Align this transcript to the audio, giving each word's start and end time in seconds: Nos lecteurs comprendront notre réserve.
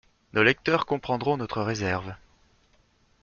Nos 0.33 0.41
lecteurs 0.41 0.87
comprendront 0.87 1.37
notre 1.37 1.61
réserve. 1.61 2.15